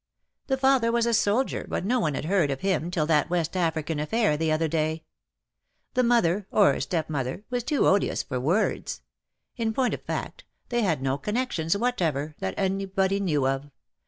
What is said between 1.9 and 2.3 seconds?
one had